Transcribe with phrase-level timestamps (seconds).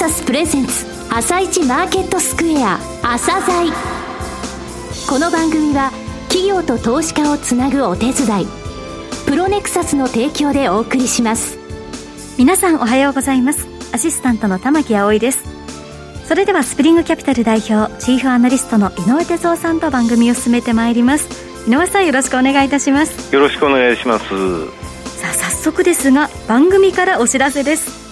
[0.00, 3.70] サスプレゼンツ朝一マーケットスクエア朝鮮。
[5.06, 5.92] この番組は
[6.28, 8.46] 企業と投資家をつなぐお手伝い
[9.26, 11.58] プロネクサスの提供でお送りします。
[12.38, 13.68] 皆さんおはようございます。
[13.92, 15.44] アシスタントの玉木葵です。
[16.26, 21.28] それではスプリングキャピタル代表チーフアナリストの井上哲夫さんと番組を進めてまいります。
[21.68, 23.34] 井上さんよろしくお願いいたします。
[23.34, 24.24] よろしくお願いします。
[25.20, 28.09] さあ早速ですが番組からお知らせです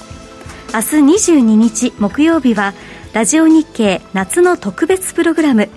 [0.71, 0.97] 明日
[1.31, 2.75] 22日木曜日は
[3.15, 5.71] ラジオ日経夏の特別プログラム。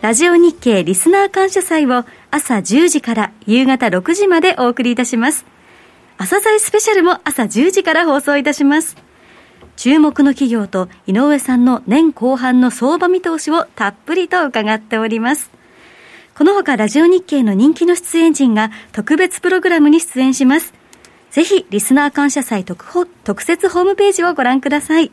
[0.00, 5.44] ラジオ日経リスナー感謝祭を朝10時から夕方6時までお送りいたします。
[6.16, 8.96] 朝鮮スペシャルも朝10時から放送いたします。
[9.76, 15.50] 注目の企業と井上さんの年後半の相場見通しをたっぷりと伺っております。
[16.34, 20.77] このほかラジオ日経の人気の出演陣が特別プログラムに出演します。
[21.38, 25.12] ぜひ、リスナー感謝祭特特設ホームページをご覧ください。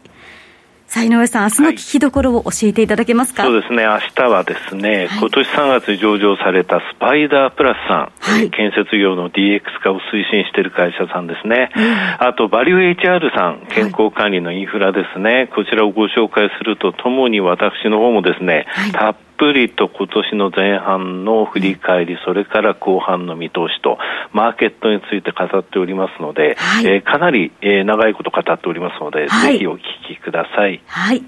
[0.88, 11.69] さあ、井上さん、明日の聞きどころを教えていただけますか、はい、そうですね、明日はですね、はい、今年3月に上場されたスパイダープラスさん、はい、建設業の DX 化を推進している会社さんですね、
[12.17, 23.97] あと、バリュー HR さん、健康管理のインフラですね、こちらをご紹介するとともに、私の方もですね、たっぷりと今年の前半の振り返り、それから後半の見通しと、
[24.31, 30.81] マーケットについて語っておりますので、はい、えー、かなり、えー、長いこと語っておりますので、はい、ぜひお聞きください。
[30.88, 31.23] はい。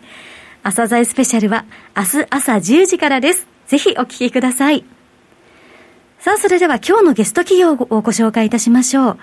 [0.63, 3.47] 朝鮮スペシャルは明日朝10時からです。
[3.67, 4.83] ぜひお聞きください。
[6.19, 9.17] さあ、それでは今日のゲスト企業をご紹介いたしましょう。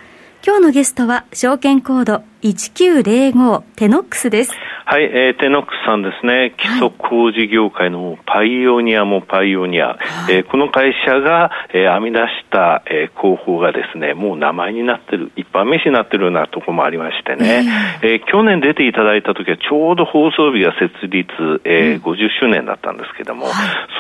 [0.46, 4.52] 今日のゲストは証券コード1905テノックスです。
[4.86, 17.64] はい、えー、テノックスさんですね、基礎工事業界のパイオニアもパイオニア、はい、えー、この会社が、えー、編み出した、えー、広報がですね、もう名前になってる、一般名詞になってるようなところもありましてね、
[18.02, 21.32] えー、えー、去年出ていただいた時はちょうど放送日が設立、
[21.64, 23.46] えー、50周年だったんですけども、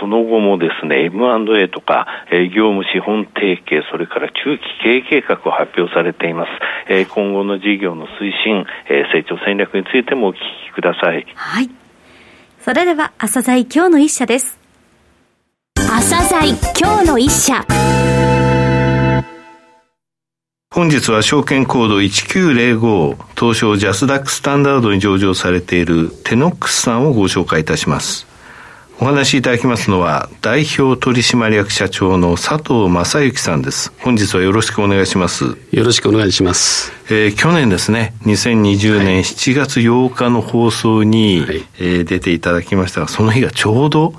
[0.00, 6.50] その後もですね、M&A とか、えー、業務資本提携、それから中期経営計画を発表されています。
[6.88, 11.26] えー、今後の事業の推進、えー、成長戦略についてもお聞きください。
[11.34, 11.70] はい。
[12.64, 14.58] それでは、朝鮮今日の一社です。
[15.76, 16.48] 朝鮮
[16.78, 17.64] 今日の一社。
[20.74, 28.33] 本日は証券コード1905東証ジャスダックスタンダードに上場されているテノックスさんをご紹介いたします。
[29.00, 33.92] お話しいただきますのは、代表取締役社長の佐藤正幸さんです。
[33.98, 35.56] 本日はよろしくお願いします。
[35.72, 36.92] よろしくお願いします。
[37.10, 44.14] えー、去年ですね、2020年7月8日の放送に、はい、えー、出ていただきましたが、その日がちょうど、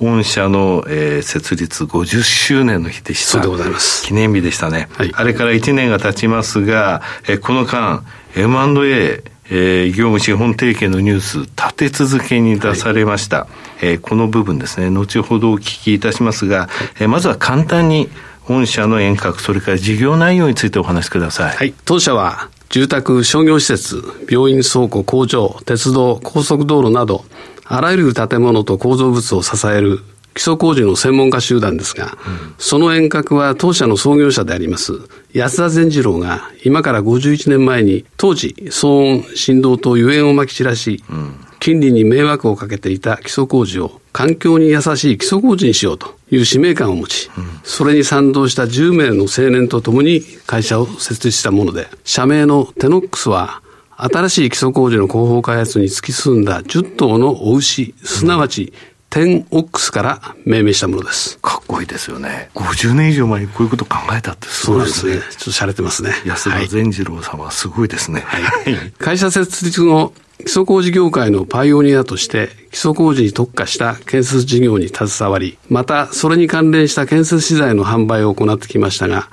[0.00, 3.30] 御社の、えー、設立50周年の日でした。
[3.30, 4.04] そうでございます。
[4.04, 4.88] 記念日でしたね。
[4.96, 8.02] はい、あれから1年が経ちますが、えー、この間、
[8.34, 13.40] M&A、えー、業務資本提携のニュース、立て続けに出されました。
[13.40, 13.48] はい、
[13.82, 16.68] えー、この部分ですね、後ほどお聞きいたしますが、
[16.98, 18.08] えー、まずは簡単に、
[18.48, 21.56] 御社の遠隔、それから事業内容についてお話しください。
[21.56, 21.74] はい。
[21.84, 27.24] 当社は、住宅、商業施設、病院、倉庫、工場、鉄道、高速道路など、
[27.64, 30.00] あらゆる建物と構造物を支える
[30.36, 34.92] 基礎工事の専門家集団ですが、うん、その遠隔は当社の創業者であります、
[35.32, 53.62] 安田善次郎が今から51年前に当時騒音、振動と油煙をまき散らし、うん、近隣に迷惑をかけていた基礎工事を環境に優しい基礎工事にしようという使命感を持ち、うん、それに賛同した10名の青年と共に会社を設立したもので、社名のテノックスは
[53.96, 58.74] 新しい基礎工事の広報開発に突き進んだ10頭のお牛、すなわち、
[59.16, 61.38] 10オックスから命名したものです。
[61.38, 62.50] かっこいいですよね。
[62.54, 65.12] 50年以上前にこういうこと考えたってすごいですね。
[65.12, 65.36] そうですね。
[65.38, 66.10] ちょっと洒落てますね。
[66.26, 68.20] 安田善次郎さん、は、すごいですね。
[68.20, 79.30] はい、会社設立後、基礎工事業界のパイオニアとして基礎工事に特化した建設事業に携わり、またそれに関連した建設資材の販売を行ってきましたが、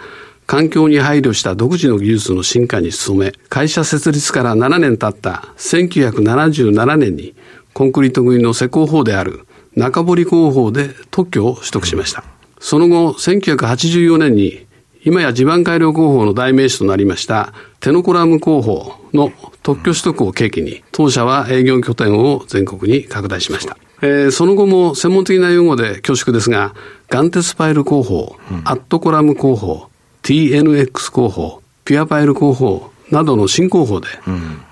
[0.47, 7.35] 環境に配慮した独自の技術の進化に努め、会社設立から7年経った1977年に
[7.73, 12.23] コンクリート組の施工法である中堀工法で特許を取得しました。
[12.59, 14.65] その後、1984年に
[15.05, 23.77] 今や地盤改良工法の代名詞となりましたテノコラム工法の特許取得を契機に当社は営業拠点を全国に拡大しました。
[24.01, 26.73] えー、その後も専門的な用語で恐縮ですが、
[27.09, 29.89] ガンテスパイル工法、うん、アットコラム工法、
[30.23, 34.07] TNX 工法、ピュアパイル工法などの新工法で、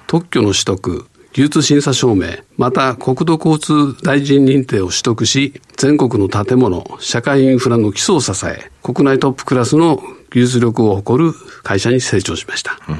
[0.07, 10.01] 特許の取得、流通審査証明、また国土交通大臣認定を取得し、全国の建物、社会インフラの基礎を支え、国内トップクラスの
[10.31, 11.33] 技術力を誇る
[11.63, 12.77] 会社に成長しました。
[12.89, 12.97] うん、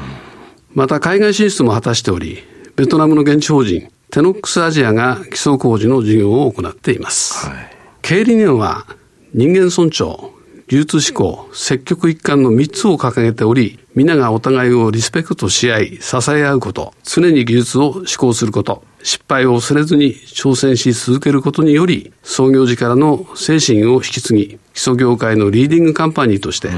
[0.75, 2.39] また海外進出も果たしており、
[2.77, 7.47] ベトナムの現地法人テノックスアジアが基礎工事の事業を行っています。
[7.47, 7.69] はい、
[8.01, 8.85] 経営理念は
[9.33, 10.31] 人間尊重、
[10.71, 26.69] 技術志向、積極一貫の3つを掲げており、皆がお互いをリスペクトし合い、支え合うこと、常に技術を志向すること、失敗を恐れずに挑戦し続けることにより、創業時からの精神を引き継ぎ、基礎業界のリーディングカンパニーとして、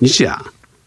[0.00, 0.38] 日夜、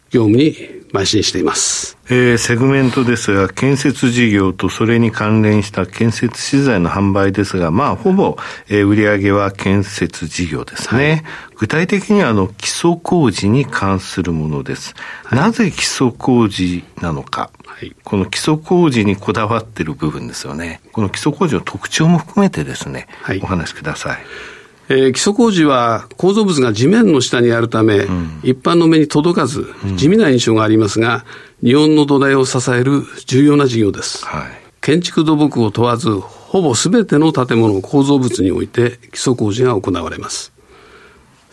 [0.10, 0.58] 業務に
[0.95, 1.97] 邁進しています。
[2.07, 8.38] えー、セグメントですが、建設事業とそれに関連した建設資材の販売ですが、まあ、ほぼ、
[8.69, 11.09] えー、売上は建設事業ですね。
[11.09, 11.24] はい、
[11.57, 14.94] 具体的には、あの、基礎工事に関するものです。
[15.24, 17.50] はい、なぜ基礎工事なのか。
[17.65, 20.80] はい、この基礎工事にこだわっている部分ですよね。
[20.94, 24.55] この基礎工事の特徴も含めてですね、はい、お話しください。
[24.88, 31.26] えー、基礎工事は構造物が地面の下にあるため、うん、一般の目に届かず、地味な印象がありますが、
[31.64, 34.26] 日本の土台を支える重要な事業です。
[34.26, 34.52] はい、
[34.82, 40.54] 建築土木を問わず、ほぼすべての建物構造物において基礎工事が行われます。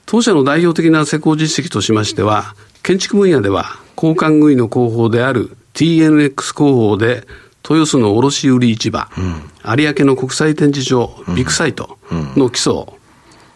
[0.05, 7.27] 当社の代表的な施工実績としましては、建築分野では、交換具の工法である TNX 工法で、
[7.69, 11.99] 豊洲の卸売市場、うん、有明の国際展示場、ビッグサイト
[12.37, 12.87] の基礎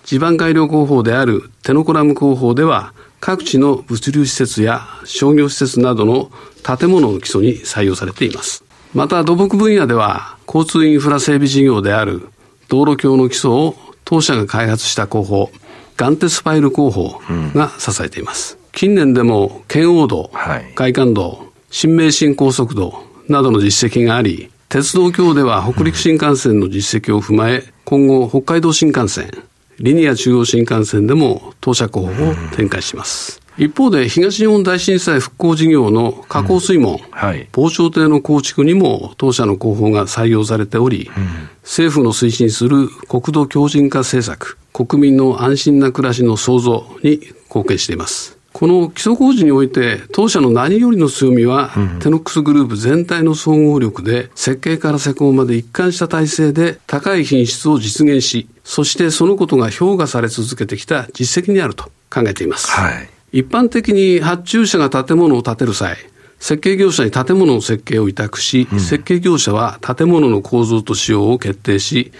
[0.06, 6.30] 地盤改良工法であるテノコラム工法では、各地の物流施設や商業施設などの
[6.62, 8.62] 建物の基礎に採用されています。
[8.94, 12.28] また土木分野では、交通インフラ整備事業である
[12.68, 13.74] 道路橋の基礎を
[14.04, 15.50] 当社が開発した工法、
[15.96, 17.20] ガンテスパイル工法
[17.54, 18.58] が支えています。
[18.62, 29.32] うん、近年でも、圏央道、はい、外環道、新名神高速道などの実績があり、鉄道橋では北陸新幹線の実績を踏まえ、今後北海道新幹線、
[29.80, 33.40] リニア中央新幹線でも当社候補を展開します。
[33.58, 48.35] 一方で東日本大震災復興事業の加工水門、うんはい、防潮堤の構築にも当社の広報が採用されており、うん、政府の推進する国土強靭化政策、国民の安心な暮らしの創造に貢献しています。
[48.56, 62.70] この基礎工事において、当社の何よりの強みは、うん、テノックスグループ全体の総合力で、設計から施工まで一貫した体制で高い品質を実現し、そしてそのことが評価され続けてきた実績にあると考えています。
[62.70, 63.10] はい、
[63.40, 65.98] 一般的に発注者が建物を建てる際、
[66.40, 72.10] 設計業者に建物の設計を委託し、うん、設計業者は建物の構造と仕様を決定し、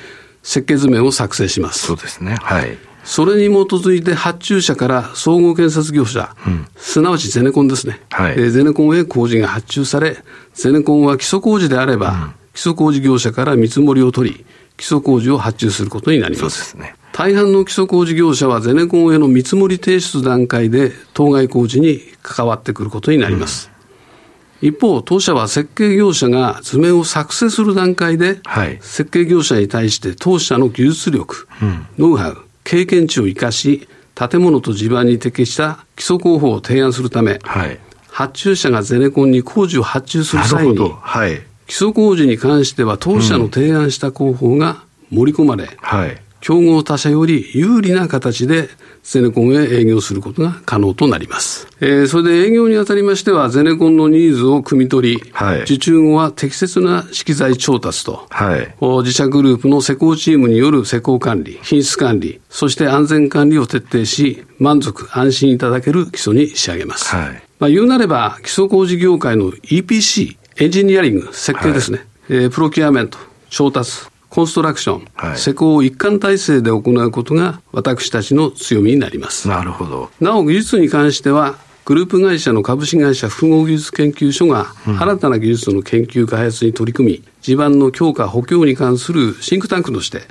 [0.43, 1.87] 設計図面を作成します。
[1.87, 2.37] そうですね。
[2.43, 2.77] はい。
[3.07, 10.19] それに基づいて発注者から総合建設業者、うん、すなわちゼネコンですね、はい、ゼネコンへ工事が発注され、
[10.55, 14.45] ゼネコンは基礎工事であれば、うん、基礎工事業者から見積もりを取り、
[14.77, 16.73] 基礎工事を発注することになります。
[16.73, 16.97] そうですね。
[17.13, 23.71] 大半の基礎工事業者はゼネコンへの見積もり提出段階で当該工事に関わってくることになります。
[24.61, 37.79] うん、一方、当社は設計業者が図面を作成する段階で、はい、設計業者に対して当社の技術力、うん、ノウハウ、経験値を生かし、建物と地盤に適した基礎工法を提案するため、はい、
[38.09, 48.69] 発注者がゼネコンに工事を発注する際に、はい、基礎工事に関しては当社の提案した工法が盛り込まれ、うんはい、競合他社より有利な形で
[49.03, 51.67] ゼネコンへ営業することが可能となります。
[51.81, 67.07] えー、それで営業にあたりましては、ゼネコンのニーズを汲み取り、はい、受注後は適切な資機材調達と、はい、自社グループの施工チームによる施工管理、品質管理、そして安全管理を徹底し、満足、安心いただける基礎に仕上げます。
[67.07, 73.19] はい、まあ、言うなれば、基礎工事業界の EPC、エンジニアリング、設計ですね、はい、えー、プロキュアメント、
[73.51, 74.07] 調達、
[74.37, 79.49] コンストラクション、はい、施工を一貫体制で行うことが私たちの強みになります。
[79.49, 80.11] なるほど。
[80.21, 81.55] なお技術に関しては、
[81.87, 90.25] グループ会社の株式会社複合技術研究所が新たな技術の研究開発に取り組み、地盤の強化補強に関するシンクタンクとして、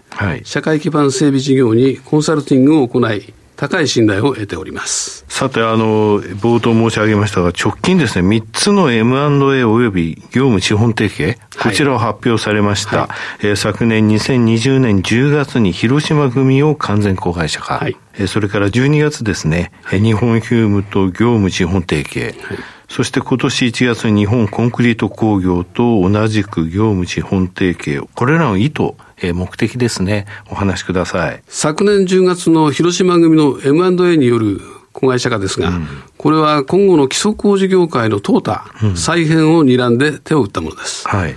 [0.43, 5.25] 社会基盤整備事業にコンサルティングを行い、高い信頼を得ております。
[5.29, 13.01] さて、あの、冒頭申し上げましたが、直近ですね、3つの M&A および業務資本提携、こちらを発表されました。
[13.01, 17.79] はい、えー、昨年2020年10月に広島組を完全公開者化。
[17.79, 22.35] はい、えー、それから12月ですね、はい、日本ヒュームと業務資本提携。
[22.41, 22.57] はい
[22.87, 30.25] そして今年1月に日本コンクリート工業と同じく業務資本提携、これらの意図、えー、目的ですね。
[30.49, 31.43] お話しください。
[31.47, 34.61] 昨年10月の広島組の M&A による
[34.93, 41.07] 子会社化ですが、うん、これは今後の基礎工事業界の淘汰、再編を睨んで手を打ったものです。
[41.07, 41.35] はい。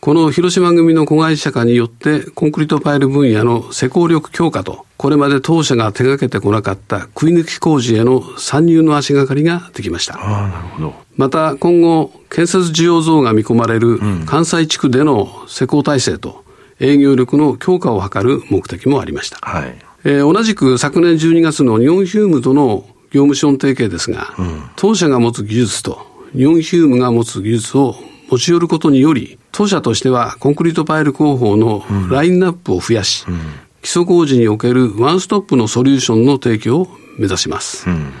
[0.00, 10.14] この広島組の子会社化によって、コンクリートパイル分野の施工力強化と、これまで当社が手掛けてこなかった食い抜き工事への参入の足がかりができました。
[10.14, 10.94] ああ、なるほど。
[11.16, 16.44] また、今後、建設需要増が見込まれる関西地区での施工体制と、
[16.80, 19.38] 営業力の強化を図る目的もありました。
[19.42, 19.78] はい。
[20.04, 27.96] えー、同じく昨年12月の日本ヒュームとの業務資本提携ですが、うん、当社が持つ技術と日本ヒュームが持つ技術を
[28.30, 33.38] 持ち寄ることにより、当社としてはコンクリートパイル工法のラインナップを増やし、うん、
[33.82, 37.88] 基礎工事におけるワンストップのソリューションの提供を目指します。
[37.88, 38.12] うん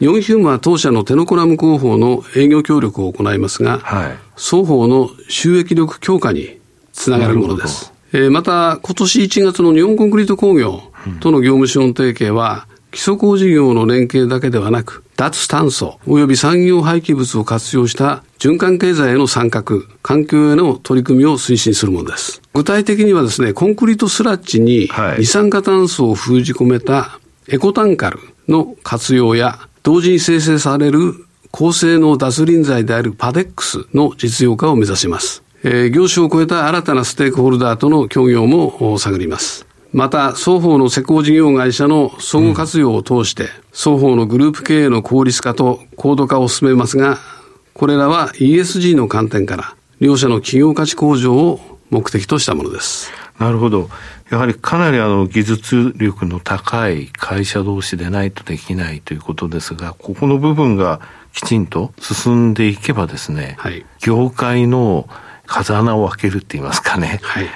[0.00, 6.58] 日本ヒュームは当社のテノコラム工法の営業協力を行いますが、はい、双方の収益力強化に
[6.94, 7.92] つながるものです。
[8.12, 10.82] えー、また、今年1月の日本コンクリート工業
[11.20, 19.64] との業務資本提携は、基礎工事業の連携だけではなく、脱炭素及び産業廃棄物を活用した循環経済への参画、
[20.02, 22.40] 環境への取り組みを推進するものです。
[22.54, 31.14] 具体的にはですね、コンクリートスラッジに二酸化炭素を封じ込めたエコタンカルの活用や、同時に生成される
[31.50, 35.43] 高性能脱輪剤であるパデックスの実用化を目指します。
[35.66, 39.66] えー、業種を超えた新たなステークホルダーとの協業も探ります。
[39.94, 47.18] また、双方の施工事業会社の相互活用を通して、双方のグループ経営の効率化と高度化を進めますが、
[47.72, 53.10] これらは ESG の観点から、両者の企業価値向上を目的としたものです。
[53.38, 53.88] なるほど。
[54.30, 61.00] やはりかなりあの技術力の高い会社同士でないとできないということですが、ここの部分が
[61.32, 65.08] きちんと進んでいけばですね、はい、業界の
[65.46, 67.20] 風穴を開けるって言いますかね。
[67.22, 67.48] はい。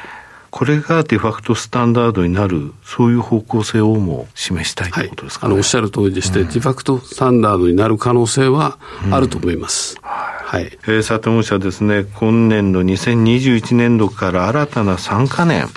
[0.50, 8.78] これがデファクトスタンダードになる、そういう方向性をも示したいということですか、ねはい、あの、おっしゃる通りでして、うん、デファクトスタンダードになる可能性は
[9.10, 9.96] あると思います。
[9.96, 10.64] うん、はい。
[10.64, 15.68] えー、佐藤社ですね、今年度2021年度から新たな3か年、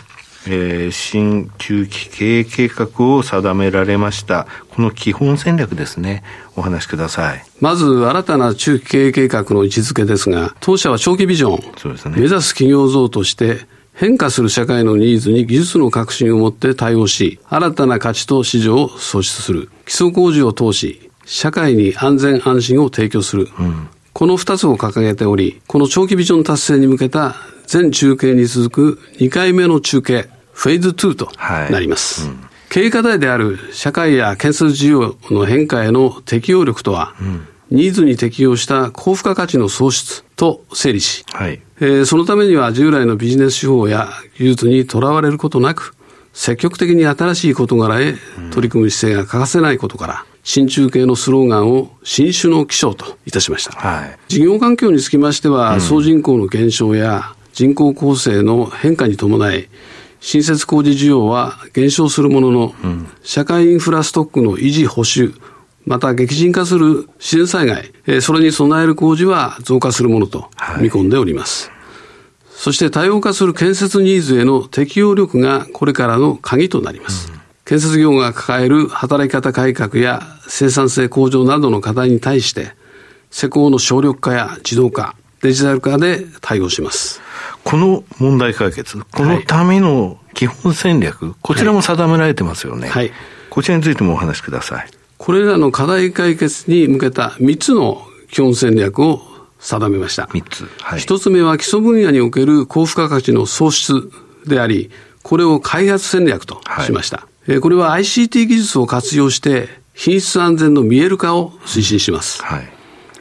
[0.48, 4.48] えー、新中期経営計画を定められました。
[4.70, 6.24] この基本戦略ですね。
[6.56, 7.44] お話しください。
[7.60, 19.70] まず、新たな中期経営計画の位置づけですが、当社は長期ビジョン、そうですね、目指す企業像として、変化する社会のニーズに技術の革新をもって対応し、新たな価値と市場を創出する。
[19.86, 23.50] 基礎工事を通し、社会に安全安心を提供する。
[23.60, 27.36] うん、この二つを掲げており、この長期ビジョン達成に向けた
[27.72, 31.32] 全中継に続く2回目の中継、フェーズ2と
[31.72, 32.28] なります。
[32.28, 41.62] はいうん、経営課題である社会や建設需要の変化への適応力とは、うん、ニーズに適応した高付加価値の創出と整理し、はい。
[41.80, 45.96] えー、そのためには従来のビジネス手法や技術にとらわれることなく、
[46.34, 48.16] 積極的に新しい事柄へ
[48.52, 53.72] 取り組む姿勢が欠かせないことから、新中継のスローガンを新種の気象といたしました。
[53.72, 59.68] はい、事業環境につきましては、総人口の減少や人口構成の変化に伴い、
[60.22, 65.34] 新設工事需要は減少するものの、うん、社会インフラストックの維持保守、
[65.86, 71.70] また激甚化する自然災害、えー、それに備える工事は増加するものと見込んでおります。
[71.70, 71.78] はい、
[72.52, 77.32] そして多様化する建設ニーズへの適応力がこれからの鍵となります。
[77.32, 82.74] うん、建設業が抱える働き方改革や生産性向上などの課題に対して、
[83.32, 87.22] 施工の省力化や自動化、デジタル化で対応します。
[87.64, 92.90] この問題解決、このための基本戦略、はい、こちらも定められてますよね。
[92.90, 93.12] はい。
[93.50, 94.90] こちらについてもお話しください。
[95.18, 98.02] これらの課題解決に向けた3つの
[98.32, 99.22] 基本戦略を
[99.60, 100.24] 定めました。
[100.24, 100.70] 3つ。
[100.82, 101.00] はい。
[101.00, 104.12] 1つ目は基礎分野における高付加価値の創出
[104.48, 104.90] であり、
[105.22, 107.28] これを開発戦略としました。
[107.48, 112.42] はい、これは ICT 技術を活用して、品質安全の見える化を推進します。
[112.42, 112.70] はい。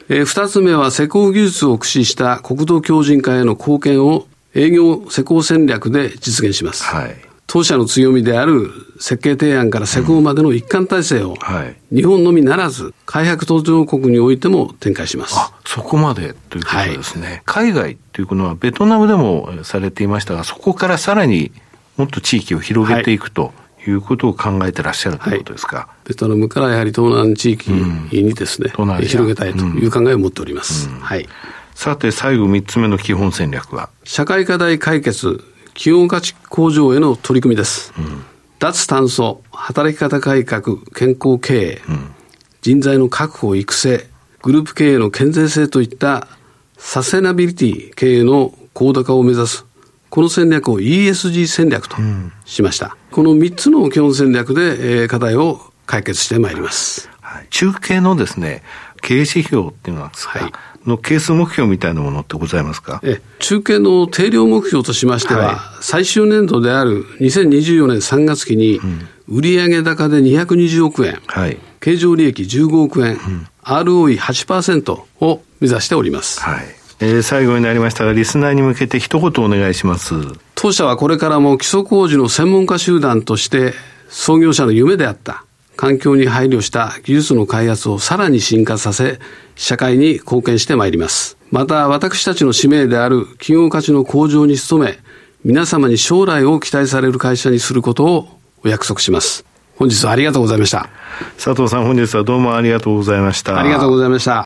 [0.09, 6.83] え二つ目は施工技術を駆使した国土強靭化への貢献を営業施工戦略で実現します。
[6.83, 7.15] はい。
[7.47, 11.35] 当社の強みである設計提案から施工までの一貫体制を、
[11.93, 15.35] 日本のみならず、開発途上国においても展開します。
[15.37, 17.27] あ、そこまでということですね。
[17.27, 21.51] はい、海外というのは、ベトナムでもされていましたが、そこからさらに
[21.97, 23.53] もっと地域を広げていくと。
[23.87, 30.87] いうことを考えてらっしゃるということですか、はい、ベトナムからやはり東南地域にですね、うん、広げたいという考えを持っております。
[30.87, 31.27] うん、はい。
[31.81, 33.89] さて、最後3つ目の基本戦略は？
[34.03, 37.91] 社会課題解決、企業価値向上への取り組みです。
[37.97, 38.23] うん、
[38.59, 42.11] 脱炭素、働き方改革、健康経営、うん、
[42.61, 44.07] 人材の確保、育成、
[44.43, 46.27] グループ経営の健全性といった
[46.77, 49.65] サステナビリティ経営の高度化を目指す、
[50.11, 51.95] この戦略を ESG 戦略と
[52.45, 52.95] しました。
[53.09, 57.09] うん、この3つの基本戦略で、えー、課題を解決してまいります。
[57.21, 58.61] はい、中継のですね、
[59.01, 60.53] 経営指標っていうのはですか、はい
[60.85, 62.99] のケース目標みたいなものってございますか？
[63.03, 68.79] え中継の定量目標としましては、はい、最終年度である2024年3月期に、
[69.27, 76.41] 売上高で220億円、はい、経常利益15億円、うん、ROE8% を目指しております。
[76.41, 76.65] はい。
[77.03, 80.13] えー、最後になりましたが、リスナーに向けて一言お願いします。
[80.53, 83.73] 当社はこれからも基礎工事の専門家集団として
[84.09, 85.43] 創業者の夢であった
[85.81, 89.17] 環境に配慮した技術の開発をさらに進化させ、
[89.55, 91.39] 社会に貢献してまいります。
[91.49, 94.99] また、私たちの使命である企業価値の向上に努め、
[95.43, 98.27] 皆様に将来を期待される会社にすることを
[98.63, 99.43] お約束します。
[99.75, 100.87] 本日はありがとうございました。
[101.43, 103.59] 佐藤さん、本日はどうもありがとうございました。
[103.59, 104.45] ありがとうございました。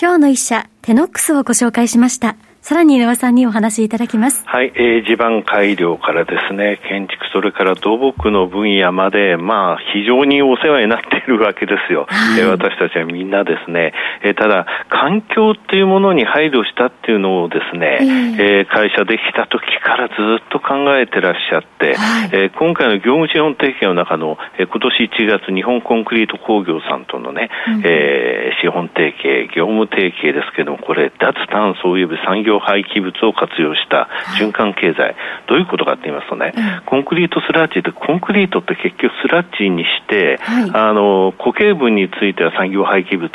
[0.00, 2.36] 今日の一社、テノックスをご紹介しました。
[2.62, 4.44] さらに井上さんにお話しいただきます。
[4.46, 12.06] はい、えー、地盤改良からですね、建築、それから土木の分野まで、まあ、非常にお世話になっているわけですよ。
[12.08, 13.92] はい、えー、私たちはみんなですね、
[14.22, 35.16] えー、ただ、環境っていうものに配慮したっていうのをですね、えー、えー、会社できた時からずっと考えてらっしゃって、はい、えー、今回の業務資本提携の中の、えー、今年1月、日本コンクリート工業さんとのね、うん、えー、資本提携、業務提携ですけども、これ、脱炭素及び産業業廃棄物を活用した循環経済、
[35.48, 36.52] どういうことかって言いますとね、
[36.86, 43.30] コンクリートスラッジって、コンクリートって結局スラッジにして、はい、あの固形分については産業廃棄物、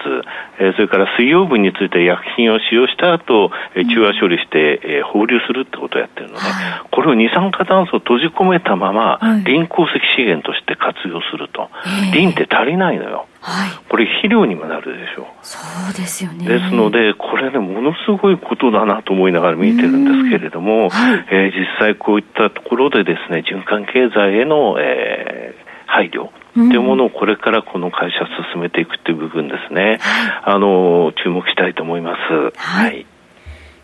[0.60, 11.70] えー、それから水溶分については薬品を使用した後、えー、中和処理して、えー、放流するってことをやってるのね、はい、これを二酸化炭素を閉じ込めたまま、はい、リン鉱石資源として活用すると、
[12.14, 13.28] リンって足りないのよ。
[13.50, 15.26] はい、これ肥料にもなるでしょう。
[15.42, 15.58] そ
[15.90, 16.46] うですよね。
[16.46, 26.30] ですので、これね、ものすごいことだなと思いながら見てるんですけれども、はい、えー、実際こういったところでですね、循環経済への、えー、配慮。
[26.56, 30.00] というものをこれからこの会社進めていくという部分ですね。
[30.44, 32.34] あの、注目したいと思います。
[32.58, 32.90] はい。
[32.90, 33.06] はい、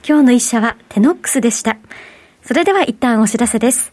[0.05, 1.77] 今日の一社はテノックスでした。
[2.41, 3.92] それでは一旦お知らせです。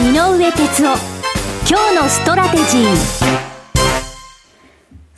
[0.00, 0.98] 井上哲夫。
[1.68, 3.49] 今日のストラテジー。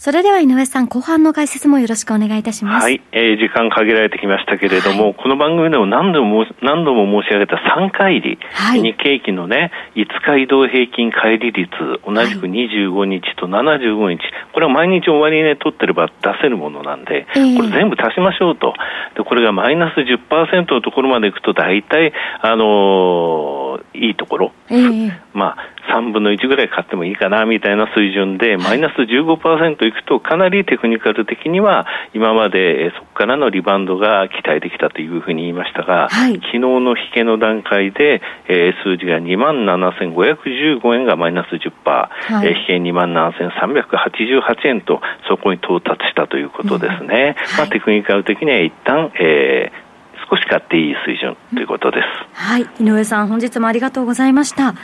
[0.02, 2.82] それでは井上さん、後半の解説もよろしくお願いいたします。
[2.82, 11.70] はい、えー、時間限られてきましたけれども、はい、この番組でも何度も何度も申し上げた3回入り、はい、日経期のね、5日移動平均乖離率、
[12.04, 14.18] 同じく25日と75日、
[14.52, 16.12] これは毎日終値、ね、取ってれば出
[16.42, 18.74] せるものなんで、えー、これ全部足しましょうと。
[19.14, 47.36] で、これがマイナス10%のところまでいくと、大体、あのー、いいところ、えー、まあ、3分の1ぐらい買ってもいいかなみたいな水準で、マイナス15%いくと、かなりテクニカル的には、今までそこからのリバウンドが期待できたというふうに言いましたが、はい、昨日の引けの段階で、えー、数字が2万7515円がマイナス10%、はい、えー、引け2万7388円と、そこに到達したということですね。
[47.52, 49.92] うん、まあ、テクニカル的には一旦、えー
[50.32, 52.06] 少し買っていい水準ということです。
[52.32, 52.62] はい。
[52.80, 54.74] 井上さん、本日もありがとうございました。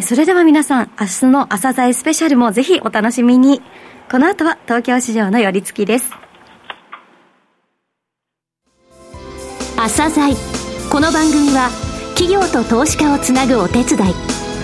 [0.00, 3.62] それでは皆さん、明日の朝鮮スペシャルもぜひお楽しみに。
[4.10, 6.10] この後は東京市場の寄り付きです。
[9.76, 10.34] 朝鮮
[10.90, 11.70] この番組は
[12.14, 14.14] 企業と投資家をつなぐお手伝い、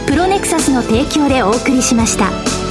[0.07, 2.62] プロネクサスの提供でお送りしました。